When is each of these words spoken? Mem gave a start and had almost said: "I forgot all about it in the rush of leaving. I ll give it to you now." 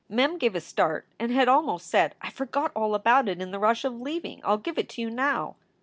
Mem 0.09 0.39
gave 0.39 0.55
a 0.55 0.59
start 0.61 1.05
and 1.19 1.31
had 1.31 1.47
almost 1.47 1.85
said: 1.85 2.15
"I 2.23 2.31
forgot 2.31 2.71
all 2.75 2.95
about 2.95 3.29
it 3.29 3.39
in 3.39 3.51
the 3.51 3.59
rush 3.59 3.85
of 3.85 4.01
leaving. 4.01 4.43
I 4.43 4.53
ll 4.53 4.57
give 4.57 4.79
it 4.79 4.89
to 4.89 5.01
you 5.01 5.11
now." 5.11 5.57